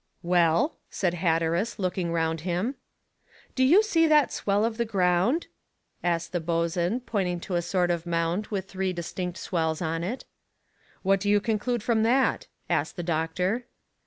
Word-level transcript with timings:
"Well?" 0.23 0.77
said 0.89 1.13
Hatteras, 1.13 1.77
looking 1.77 2.11
round 2.11 2.41
him. 2.41 2.73
"Do 3.53 3.63
you 3.63 3.83
see 3.83 4.07
that 4.07 4.33
swell 4.33 4.65
of 4.65 4.77
the 4.77 4.83
ground?" 4.83 5.45
asked 6.03 6.31
the 6.31 6.39
boatswain, 6.39 7.01
pointing 7.01 7.39
to 7.41 7.53
a 7.53 7.61
sort 7.61 7.91
of 7.91 8.07
mound 8.07 8.47
with 8.47 8.67
three 8.67 8.93
distinct 8.93 9.37
swells 9.37 9.79
on 9.79 10.03
it. 10.03 10.25
"What 11.03 11.19
do 11.19 11.29
you 11.29 11.39
conclude 11.39 11.83
from 11.83 12.01
that?" 12.01 12.47
asked 12.67 12.95
the 12.95 13.03
doctor. 13.03 13.67